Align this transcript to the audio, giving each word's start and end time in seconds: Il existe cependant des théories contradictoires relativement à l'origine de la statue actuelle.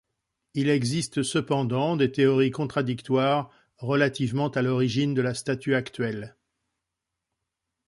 Il 0.55 0.69
existe 0.69 1.21
cependant 1.21 1.95
des 1.95 2.11
théories 2.11 2.49
contradictoires 2.49 3.51
relativement 3.77 4.47
à 4.49 4.63
l'origine 4.63 5.13
de 5.13 5.21
la 5.21 5.35
statue 5.35 5.75
actuelle. 5.75 6.35